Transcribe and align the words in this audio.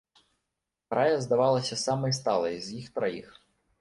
Рая 0.97 1.17
здавалася 1.25 1.75
самай 1.85 2.17
сталай 2.21 2.59
з 2.69 2.81
іх 2.81 2.91
траіх. 2.97 3.29